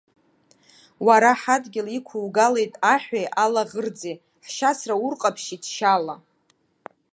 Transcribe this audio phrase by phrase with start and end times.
[1.05, 6.15] Уара ҳадгьыл иқәугалеит аҳәеи алаӷырӡи, ҳшьацра урҟаԥшьит шьала.